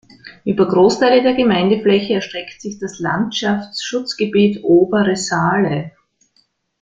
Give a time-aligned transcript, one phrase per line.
[0.45, 5.91] Über Großteile der Gemeindefläche erstreckt sich das Landschaftsschutzgebiet "Obere Saale".